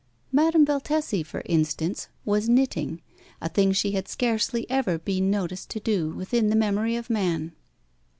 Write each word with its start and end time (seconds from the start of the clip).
Madame 0.31 0.65
Valtesi, 0.65 1.21
for 1.23 1.43
instance, 1.45 2.07
was 2.25 2.49
knitting, 2.49 3.03
a 3.39 3.47
thing 3.47 3.71
she 3.71 3.91
had 3.91 4.07
scarcely 4.07 4.65
ever 4.67 4.97
been 4.97 5.29
noticed 5.29 5.69
to 5.69 5.79
do 5.79 6.09
within 6.09 6.47
the 6.49 6.55
memory 6.55 6.95
of 6.95 7.07
man. 7.07 7.51